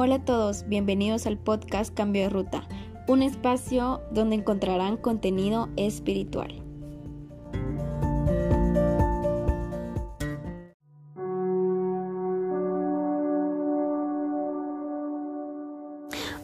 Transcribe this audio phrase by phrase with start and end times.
[0.00, 2.68] Hola a todos, bienvenidos al podcast Cambio de Ruta,
[3.08, 6.62] un espacio donde encontrarán contenido espiritual.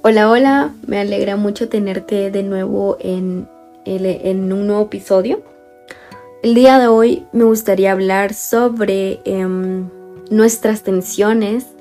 [0.02, 3.48] Hola, hola, me alegra mucho tenerte de nuevo en,
[3.84, 5.43] en un nuevo episodio.
[6.43, 9.89] El día de hoy me gustaría hablar sobre em,
[10.29, 11.73] nuestras tensiones,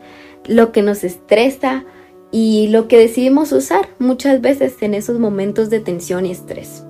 [0.45, 1.85] lo que nos estresa
[2.31, 6.83] y lo que decidimos usar muchas veces en esos momentos de tensión y estrés.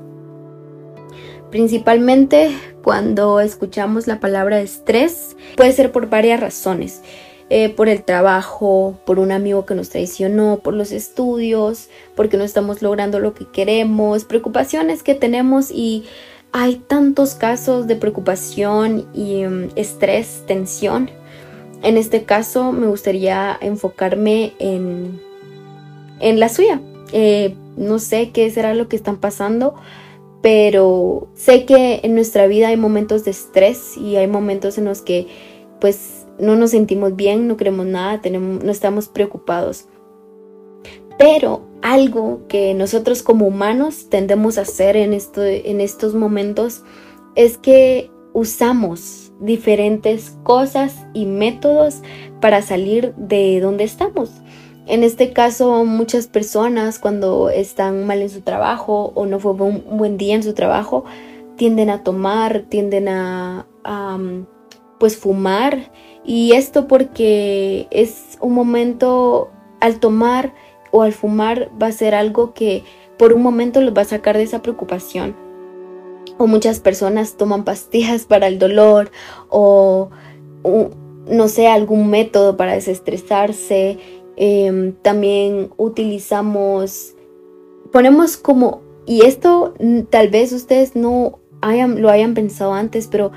[1.52, 2.52] Principalmente
[2.84, 7.02] cuando escuchamos la palabra estrés, puede ser por varias razones.
[7.50, 12.44] Eh, por el trabajo, por un amigo que nos traicionó, por los estudios, porque no
[12.44, 16.06] estamos logrando lo que queremos, preocupaciones que tenemos y
[16.52, 21.12] hay tantos casos de preocupación y mm, estrés, tensión.
[21.84, 25.22] En este caso me gustaría enfocarme en,
[26.20, 26.82] en la suya.
[27.12, 29.76] Eh, no sé qué será lo que están pasando,
[30.42, 35.02] pero sé que en nuestra vida hay momentos de estrés y hay momentos en los
[35.02, 35.28] que
[35.80, 39.86] pues no nos sentimos bien, no queremos nada, tenemos, no estamos preocupados.
[41.18, 46.84] Pero algo que nosotros como humanos tendemos a hacer en, esto, en estos momentos
[47.36, 52.02] es que usamos diferentes cosas y métodos
[52.40, 54.30] para salir de donde estamos.
[54.86, 59.84] En este caso, muchas personas cuando están mal en su trabajo o no fue un
[59.98, 61.06] buen día en su trabajo,
[61.56, 64.18] tienden a tomar, tienden a, a
[65.00, 65.92] pues fumar
[66.26, 70.54] y esto porque es un momento al tomar
[70.92, 72.84] o al fumar va a ser algo que
[73.18, 75.36] por un momento los va a sacar de esa preocupación.
[76.38, 79.12] O muchas personas toman pastillas para el dolor
[79.50, 80.10] o,
[81.28, 84.00] no sé, algún método para desestresarse.
[84.36, 87.16] Em, también utilizamos,
[87.92, 89.76] ponemos como, y esto
[90.10, 93.32] tal vez ustedes no hayan, lo hayan pensado antes, pero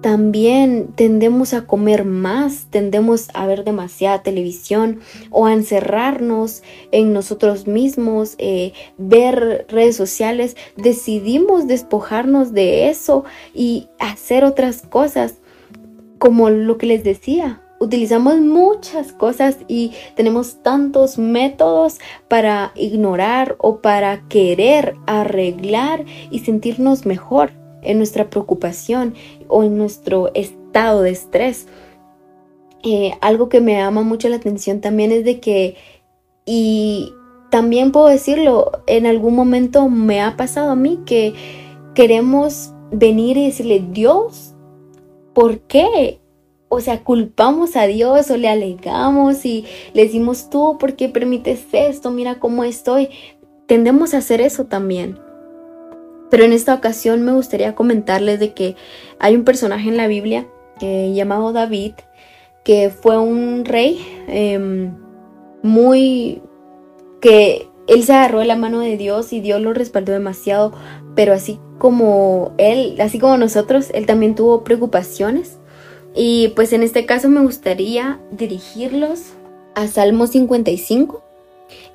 [0.00, 5.00] también tendemos a comer más, tendemos a ver demasiada televisión
[5.30, 13.88] o a encerrarnos en nosotros mismos, eh, ver redes sociales, decidimos despojarnos de eso y
[13.98, 15.38] hacer otras cosas,
[16.18, 17.62] como lo que les decía.
[17.80, 27.06] Utilizamos muchas cosas y tenemos tantos métodos para ignorar o para querer arreglar y sentirnos
[27.06, 27.52] mejor
[27.82, 29.14] en nuestra preocupación
[29.48, 31.66] o en nuestro estado de estrés.
[32.82, 35.76] Eh, algo que me llama mucho la atención también es de que,
[36.46, 37.12] y
[37.50, 41.34] también puedo decirlo, en algún momento me ha pasado a mí que
[41.94, 44.54] queremos venir y decirle, Dios,
[45.34, 46.20] ¿por qué?
[46.68, 49.64] O sea, culpamos a Dios o le alegamos y
[49.94, 52.10] le decimos, tú, ¿por qué permites esto?
[52.10, 53.08] Mira cómo estoy.
[53.66, 55.18] Tendemos a hacer eso también.
[56.30, 58.76] Pero en esta ocasión me gustaría comentarles de que
[59.18, 60.46] hay un personaje en la Biblia
[60.80, 61.94] eh, llamado David,
[62.64, 64.94] que fue un rey em,
[65.62, 66.42] muy
[67.20, 70.72] que él se agarró de la mano de Dios y Dios lo respaldó demasiado,
[71.14, 75.58] pero así como él, así como nosotros, él también tuvo preocupaciones.
[76.14, 79.32] Y pues en este caso me gustaría dirigirlos
[79.74, 81.27] a Salmo 55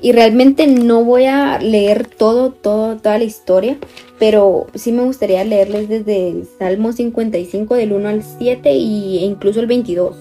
[0.02, 3.78] y realmente no voy a leer todo, todo, toda la historia,
[4.20, 9.60] pero sí me gustaría leerles desde el Salmo 55 del 1 al 7 e incluso
[9.60, 10.18] el 22.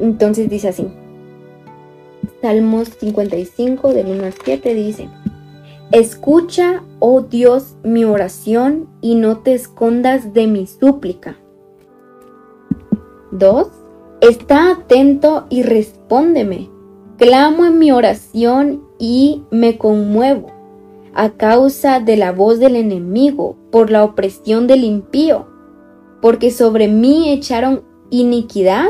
[0.00, 0.86] Entonces dice así.
[2.40, 5.08] Salmos 55 del 1 al 7 dice,
[5.92, 11.36] Escucha, oh Dios, mi oración y no te escondas de mi súplica.
[13.32, 13.68] 2.
[14.20, 16.68] Está atento y respóndeme
[17.20, 20.46] Clamo en mi oración y me conmuevo
[21.12, 25.46] a causa de la voz del enemigo, por la opresión del impío,
[26.22, 28.86] porque sobre mí echaron iniquidad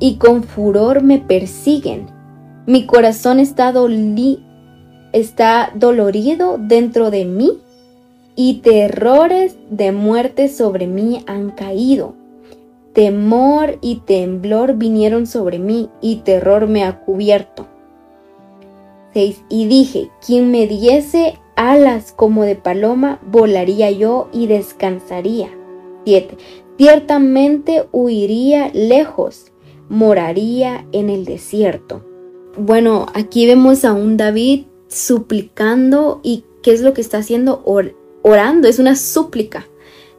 [0.00, 2.08] y con furor me persiguen.
[2.66, 3.72] Mi corazón está,
[5.12, 7.60] está dolorido dentro de mí
[8.34, 12.16] y terrores de muerte sobre mí han caído.
[12.96, 17.66] Temor y temblor vinieron sobre mí y terror me ha cubierto.
[19.12, 19.42] 6.
[19.50, 25.50] Y dije, quien me diese alas como de paloma, volaría yo y descansaría.
[26.06, 26.38] 7.
[26.78, 29.52] Ciertamente huiría lejos,
[29.90, 32.02] moraría en el desierto.
[32.56, 37.62] Bueno, aquí vemos a un David suplicando y ¿qué es lo que está haciendo?
[38.22, 39.66] orando, es una súplica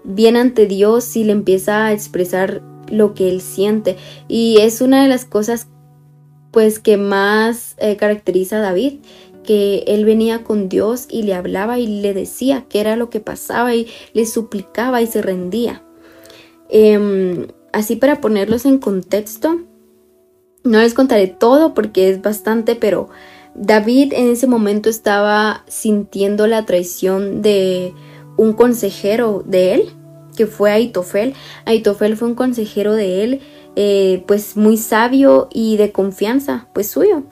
[0.08, 3.98] viene ante Dios y le empieza a expresar lo que él siente.
[4.28, 5.68] Y es una de las cosas
[6.52, 9.00] pues que más eh, caracteriza a David,
[9.44, 13.20] que él venía con Dios y le hablaba y le decía qué era lo que
[13.20, 15.84] pasaba y le suplicaba y se rendía.
[16.70, 19.62] Em, así para ponerlos en contexto,
[20.64, 23.10] no les contaré todo porque es bastante, pero
[23.56, 27.94] David en ese momento estaba sintiendo la traición de
[28.38, 29.90] un consejero de él,
[30.38, 31.34] que fue Aitofel.
[31.66, 33.42] Aitofel fue un consejero de él,
[33.76, 37.24] eh, pues muy sabio y de confianza, pues suyo.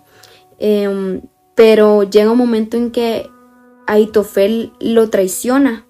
[0.59, 1.21] Em,
[1.55, 3.29] pero llega un momento en que
[3.87, 5.85] Aitofel lo traiciona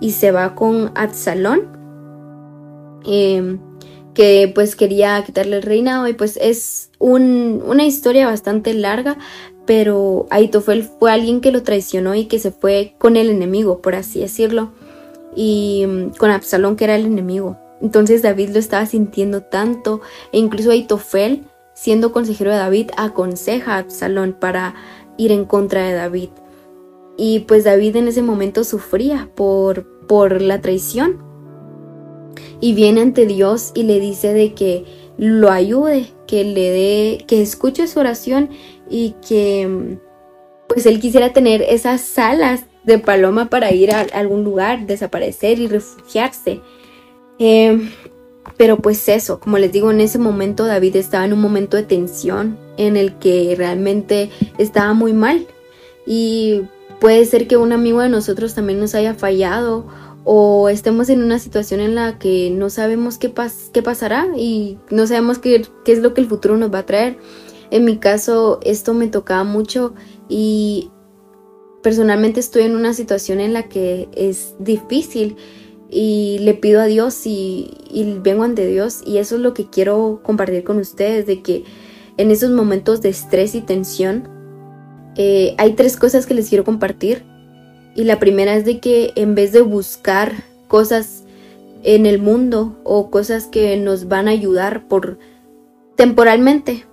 [0.00, 1.66] y se va con Absalón,
[3.04, 3.58] em,
[4.14, 9.16] que pues quería quitarle el reinado y pues es una historia bastante larga,
[9.66, 13.94] pero Aitofel fue alguien que lo traicionó y que se fue con el enemigo, por
[13.94, 14.72] así decirlo,
[15.38, 17.56] y mm, con Absalón que era el enemigo.
[17.80, 20.00] Entonces David lo estaba sintiendo tanto
[20.32, 21.44] e incluso Aitofel,
[21.74, 24.74] siendo consejero de David, aconseja a Absalón para
[25.16, 26.30] ir en contra de David.
[27.16, 31.22] Y pues David en ese momento sufría por, por la traición.
[32.60, 34.86] Y viene ante Dios y le dice de que
[35.18, 38.50] lo ayude, que le dé, que escuche su oración
[38.90, 39.98] y que
[40.68, 45.68] pues él quisiera tener esas alas de paloma para ir a algún lugar, desaparecer y
[45.68, 46.60] refugiarse.
[47.38, 47.90] Em,
[48.56, 51.84] pero pues eso, como les digo, en ese momento David estaba en un momento de
[51.84, 55.46] tensión en el que realmente estaba muy mal.
[56.06, 56.62] Y
[56.98, 59.86] puede ser que un amigo de nosotros también nos haya fallado
[60.24, 63.32] o estemos en una situación en la que no sabemos qué,
[63.72, 66.86] qué pasará y no sabemos qué, qué es lo que el futuro nos va a
[66.86, 67.18] traer.
[67.70, 69.94] En mi caso, esto me tocaba mucho
[70.28, 70.90] y
[71.82, 75.36] personalmente estoy en una situación en la que es difícil
[75.90, 77.70] y le pido a Dios y,
[78.22, 81.64] vengo ante Dios y eso es lo que quiero compartir con ustedes, de que
[82.16, 84.28] en esos momentos de estrés y tensión
[85.16, 87.24] eh, hay tres cosas que les quiero compartir.
[87.94, 90.32] Y la primera es de que en vez de buscar
[90.68, 91.24] cosas
[91.82, 95.18] en el mundo o cosas que nos van a ayudar por
[95.96, 96.84] temporalmente,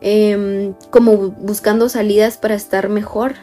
[0.00, 3.34] em, como buscando salidas para estar mejor,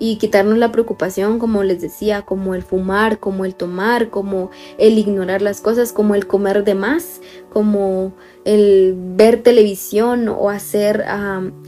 [0.00, 4.98] y quitarnos la preocupación, como les decía, como el fumar, como el tomar, como el
[4.98, 7.20] ignorar las cosas, como el comer de más,
[7.52, 8.14] como
[8.46, 11.04] el ver televisión o hacer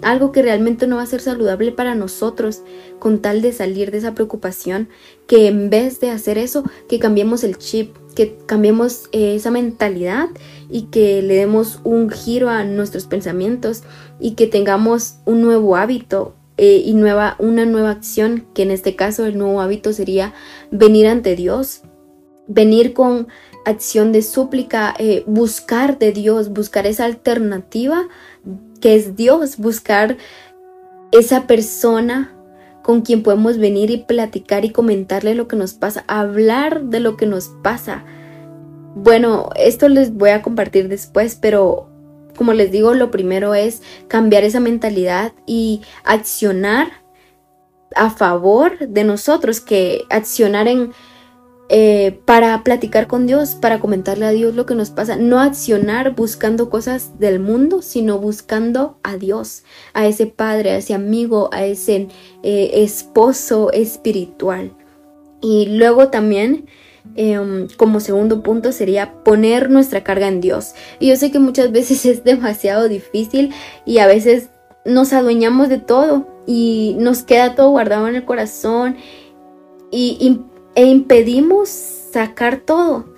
[0.03, 2.63] algo que realmente no va a ser saludable para nosotros
[2.99, 4.89] con tal de salir de esa preocupación,
[5.27, 10.29] que en vez de hacer eso, que cambiemos el chip, que cambiemos eh, esa mentalidad
[10.71, 13.83] y que le demos un giro a nuestros pensamientos
[14.19, 18.95] y que tengamos un nuevo hábito, eh, y nueva, una nueva acción, que en este
[18.95, 20.33] caso el nuevo hábito sería
[20.71, 21.83] venir ante Dios,
[22.47, 23.27] venir con
[23.65, 28.07] acción de súplica, eh, buscar de Dios, buscar esa alternativa
[28.81, 30.19] que es Dios, buscar
[31.11, 32.33] esa persona
[32.85, 37.17] con quien podemos venir y platicar y comentarle lo que nos pasa, hablar de lo
[37.17, 38.05] que nos pasa.
[38.95, 41.92] Bueno, esto les voy a compartir después, pero
[42.37, 47.03] como les digo, lo primero es cambiar esa mentalidad y accionar
[47.95, 50.93] a favor de nosotros, que accionar en
[51.75, 56.15] eh, para platicar con Dios, para comentarle a Dios lo que nos pasa, no accionar
[56.15, 59.65] buscando cosas del mundo, sino buscando a Dios,
[59.95, 62.09] a ese padre, a ese amigo, a ese
[62.43, 64.77] eh, esposo espiritual.
[65.41, 66.67] Y luego también
[67.15, 70.75] Em, como segundo punto sería poner nuestra carga en Dios.
[70.99, 73.53] Y yo sé que muchas veces es demasiado difícil
[73.85, 74.49] y a veces
[74.85, 78.97] nos adueñamos de todo y nos queda todo guardado en el corazón
[79.91, 80.41] y,
[80.75, 83.13] e impedimos sacar todo.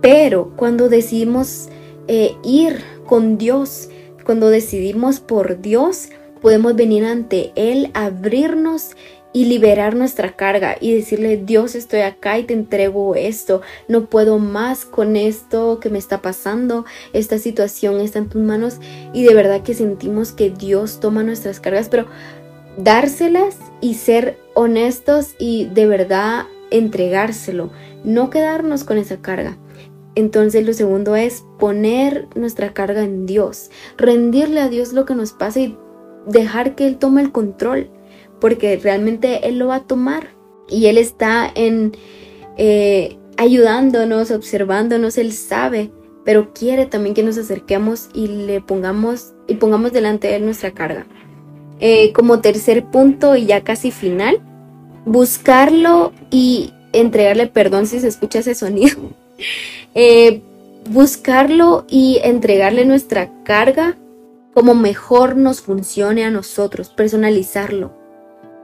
[0.00, 1.68] Pero cuando decidimos
[2.08, 3.88] eh, ir con Dios,
[4.24, 6.08] cuando decidimos por Dios,
[6.42, 8.96] podemos venir ante Él, abrirnos
[9.34, 14.38] y liberar nuestra carga y decirle, Dios, estoy acá y te entrego esto, no puedo
[14.38, 18.78] más con esto que me está pasando, esta situación está en tus manos
[19.12, 22.06] y de verdad que sentimos que Dios toma nuestras cargas, pero
[22.78, 27.70] dárselas y ser honestos y de verdad entregárselo,
[28.04, 29.58] no quedarnos con esa carga.
[30.14, 35.32] Entonces lo segundo es poner nuestra carga en Dios, rendirle a Dios lo que nos
[35.32, 35.76] pasa y
[36.24, 37.90] dejar que Él tome el control
[38.40, 40.28] porque realmente Él lo va a tomar
[40.68, 41.92] y Él está en
[42.56, 45.90] eh, ayudándonos, observándonos, Él sabe,
[46.24, 50.72] pero quiere también que nos acerquemos y le pongamos y pongamos delante de Él nuestra
[50.72, 51.06] carga.
[51.80, 54.40] Eh, como tercer punto y ya casi final,
[55.04, 58.96] buscarlo y entregarle perdón si se escucha ese sonido.
[59.96, 60.42] Eh,
[60.90, 63.96] buscarlo y entregarle nuestra carga
[64.52, 67.92] como mejor nos funcione a nosotros, personalizarlo.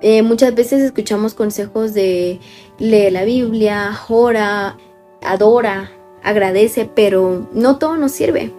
[0.02, 2.40] Eh, muchas veces escuchamos consejos de
[2.78, 4.78] lee la Biblia, ora,
[5.22, 5.92] adora,
[6.22, 8.52] agradece, pero no todo nos sirve.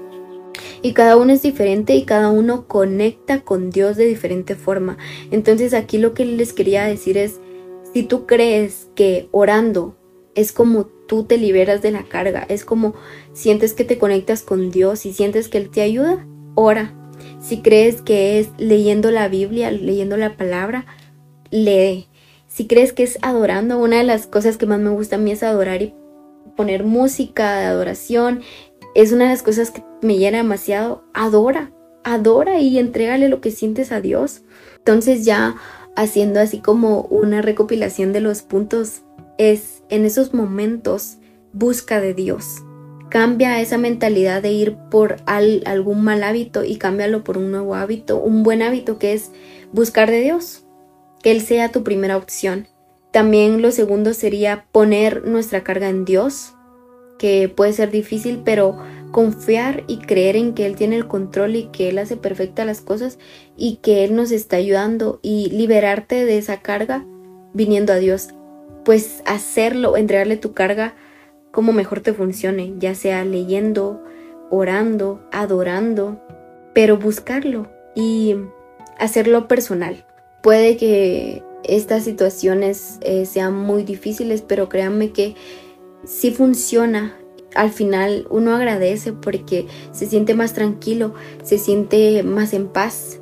[0.84, 4.98] Y cada uno es diferente y cada uno conecta con Dios de diferente forma.
[5.32, 7.40] Entonces aquí lo que les quería decir es,
[7.94, 9.96] si tú crees que orando
[10.36, 12.94] es como tú te liberas de la carga, es como
[13.34, 16.96] sientes que te conectas con Dios y sientes que Él te ayuda, ora.
[17.40, 20.86] Si crees que es leyendo la Biblia, leyendo la palabra,
[21.52, 22.08] lee.
[22.48, 25.32] Si crees que es adorando, una de las cosas que más me gusta a mí
[25.32, 25.94] es adorar y
[26.58, 28.42] poner música de adoración.
[28.96, 31.04] Es una de las cosas que me llena demasiado.
[31.14, 31.72] Adora,
[32.04, 34.42] adora y entrégale lo que sientes a Dios.
[34.78, 35.56] Entonces ya
[35.96, 39.02] haciendo así como una recopilación de los puntos
[39.38, 41.18] es en esos momentos
[41.54, 42.46] busca de Dios.
[43.10, 48.18] Cambia esa mentalidad de ir por algún mal hábito y cámbialo por un nuevo hábito,
[48.18, 49.32] un buen hábito que es
[49.74, 50.64] buscar de Dios,
[51.22, 52.68] que Él sea tu primera opción.
[53.12, 56.54] También lo segundo sería poner nuestra carga en Dios,
[57.20, 58.78] que puede ser difícil, pero
[59.12, 62.82] confiar y creer en que Él tiene el control y que Él hace perfectas las
[62.82, 63.20] cosas
[63.58, 67.06] y que Él nos está ayudando y liberarte de esa carga
[67.54, 68.30] viniendo a Dios.
[68.86, 70.96] Pues hacerlo, entregarle tu carga
[71.52, 74.02] como mejor te funcione, ya sea leyendo,
[74.50, 76.22] orando, adorando,
[76.74, 78.36] pero buscarlo y
[78.98, 80.06] hacerlo personal.
[80.42, 85.36] Puede que estas situaciones eh, sean muy difíciles, pero créanme que
[86.04, 87.16] si funciona
[87.54, 93.20] al final uno agradece porque se siente más tranquilo, se siente más en paz.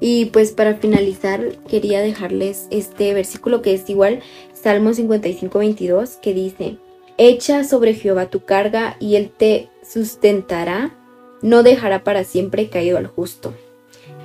[0.00, 4.20] Y pues para finalizar quería dejarles este versículo que es igual
[4.54, 6.78] Salmo 55, 22 que dice,
[7.18, 10.96] Echa sobre Jehová tu carga y él te sustentará,
[11.42, 13.52] no dejará para siempre caído al justo.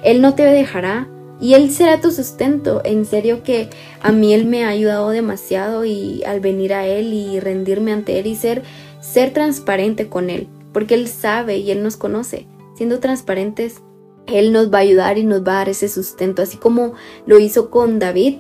[0.04, 2.82] Él no te dejará y él será tu sustento.
[2.86, 3.70] En serio que
[4.02, 8.20] a mí él me ha ayudado demasiado y al venir a él y rendirme ante
[8.20, 8.64] él y ser
[9.06, 12.48] ser transparente con Él, porque Él sabe y Él nos conoce.
[12.76, 13.82] Siendo transparentes,
[14.26, 16.94] Él nos va a ayudar y nos va a dar ese sustento, así como
[17.26, 18.40] lo hizo con David.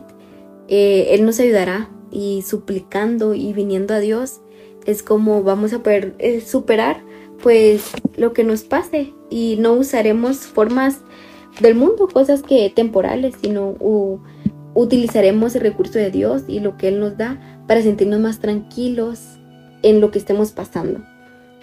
[0.67, 4.41] Eh, él nos ayudará y suplicando y viniendo a Dios
[4.87, 7.03] es como vamos a poder eh, superar
[7.43, 11.01] pues lo que nos pase y no usaremos formas
[11.61, 13.75] del mundo, cosas que temporales, sino
[14.73, 19.39] utilizaremos el recurso de Dios y lo que Él nos da para sentirnos más tranquilos,
[19.85, 21.01] en lo que estemos pasando.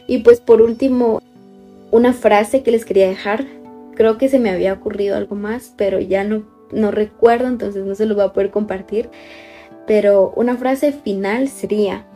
[0.07, 1.21] Y pues por último,
[1.91, 3.45] una frase que les quería dejar.
[3.97, 7.97] Creo que se me había ocurrido algo más, pero ya no, no recuerdo, entonces no
[7.97, 9.11] se lo voy a poder compartir.
[9.89, 12.07] Pero una frase final sería,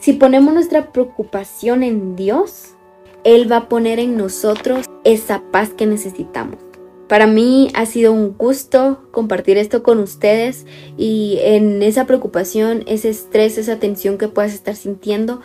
[0.00, 2.74] si ponemos nuestra preocupación en Dios,
[3.22, 6.63] Él va a poner en nosotros esa paz que necesitamos.
[7.08, 13.10] Para mí ha sido un gusto compartir esto con ustedes y en esa preocupación, ese
[13.10, 15.40] estrés, esa tensión que puedas estar sintiendo,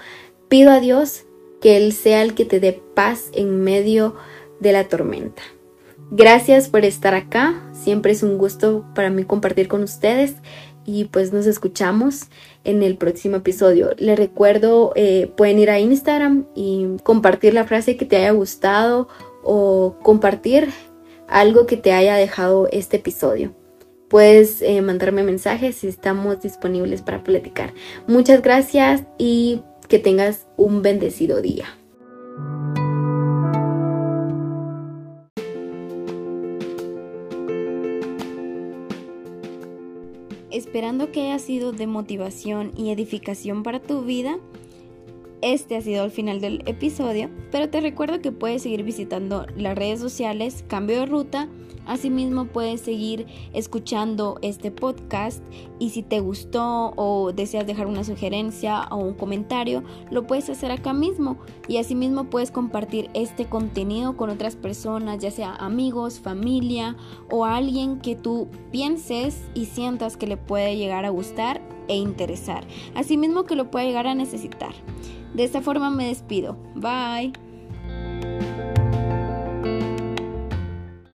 [0.48, 1.26] pido a Dios
[1.60, 4.16] que Él sea el que te dé paz en medio
[4.60, 5.42] de la tormenta.
[6.12, 10.36] Gracias por estar acá, siempre es un gusto para mí compartir con ustedes
[10.86, 12.30] y pues nos escuchamos
[12.64, 13.92] en el próximo episodio.
[13.98, 19.08] Les recuerdo, eh, pueden ir a Instagram y compartir la frase que te haya gustado
[19.44, 20.70] o compartir
[21.30, 23.54] algo que te haya dejado este episodio.
[24.10, 27.74] Puedes eh, mandarme mensajes y estamos disponibles para platicar.
[28.08, 31.66] Muchas gracias y que tengas un bendecido día.
[40.52, 44.40] Esperando que haya sido de motivación y edificación para tu vida,
[45.42, 49.78] este ha sido el final del episodio, pero te recuerdo que puedes seguir visitando las
[49.78, 51.48] redes sociales Cambio de Ruta.
[51.86, 55.44] Asimismo puedes seguir escuchando este podcast
[55.80, 60.72] y si te gustó o deseas dejar una sugerencia o un comentario, lo puedes hacer
[60.72, 66.96] acá mismo y asimismo puedes compartir este contenido con otras personas, ya sea amigos, familia
[67.32, 72.68] o alguien que tú pienses y sientas que le puede llegar a gustar e interesar,
[72.94, 74.76] asimismo que lo puede llegar a necesitar.
[75.34, 76.58] De esta forma me despido.
[76.76, 77.34] Bye.